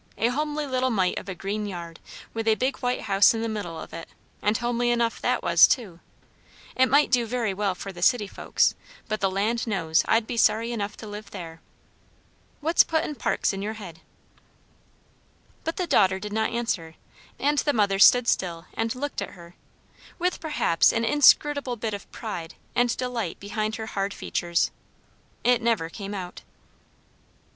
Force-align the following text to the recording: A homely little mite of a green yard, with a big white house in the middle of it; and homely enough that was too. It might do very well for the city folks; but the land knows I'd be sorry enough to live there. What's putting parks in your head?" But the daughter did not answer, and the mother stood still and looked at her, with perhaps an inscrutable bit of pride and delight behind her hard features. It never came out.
A 0.17 0.29
homely 0.29 0.65
little 0.65 0.89
mite 0.89 1.19
of 1.19 1.29
a 1.29 1.35
green 1.35 1.67
yard, 1.67 1.99
with 2.33 2.47
a 2.47 2.55
big 2.55 2.77
white 2.77 3.01
house 3.01 3.35
in 3.35 3.43
the 3.43 3.47
middle 3.47 3.79
of 3.79 3.93
it; 3.93 4.09
and 4.41 4.57
homely 4.57 4.89
enough 4.89 5.21
that 5.21 5.43
was 5.43 5.67
too. 5.67 5.99
It 6.75 6.89
might 6.89 7.11
do 7.11 7.27
very 7.27 7.53
well 7.53 7.75
for 7.75 7.91
the 7.91 8.01
city 8.01 8.25
folks; 8.25 8.73
but 9.07 9.21
the 9.21 9.29
land 9.29 9.67
knows 9.67 10.03
I'd 10.07 10.25
be 10.25 10.37
sorry 10.37 10.71
enough 10.71 10.97
to 10.97 11.07
live 11.07 11.29
there. 11.29 11.61
What's 12.61 12.83
putting 12.83 13.13
parks 13.13 13.53
in 13.53 13.61
your 13.61 13.73
head?" 13.75 14.01
But 15.63 15.77
the 15.77 15.85
daughter 15.85 16.17
did 16.17 16.33
not 16.33 16.49
answer, 16.49 16.95
and 17.37 17.59
the 17.59 17.71
mother 17.71 17.99
stood 17.99 18.27
still 18.27 18.65
and 18.73 18.95
looked 18.95 19.21
at 19.21 19.33
her, 19.35 19.53
with 20.17 20.39
perhaps 20.39 20.91
an 20.91 21.05
inscrutable 21.05 21.75
bit 21.75 21.93
of 21.93 22.11
pride 22.11 22.55
and 22.73 22.97
delight 22.97 23.39
behind 23.39 23.75
her 23.75 23.85
hard 23.85 24.15
features. 24.15 24.71
It 25.43 25.61
never 25.61 25.89
came 25.89 26.15
out. 26.15 26.41